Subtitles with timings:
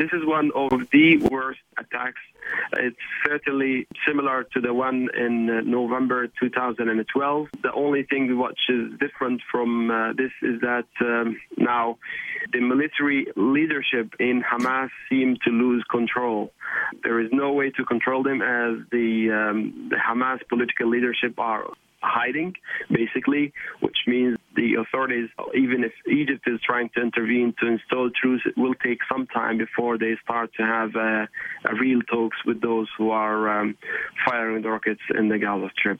[0.00, 2.22] This is one of the worst attacks.
[2.72, 7.48] It's certainly similar to the one in uh, November 2012.
[7.62, 11.98] The only thing which is different from uh, this is that um, now
[12.50, 16.50] the military leadership in Hamas seem to lose control.
[17.02, 21.64] There is no way to control them as the, um, the Hamas political leadership are
[22.02, 22.54] hiding,
[22.90, 28.42] basically, which means the authorities, even if Egypt is trying to intervene to install truce,
[28.44, 31.26] it will take some time before they start to have uh,
[31.80, 33.76] real talks with those who are um,
[34.24, 35.98] firing the rockets in the Gaza Strip.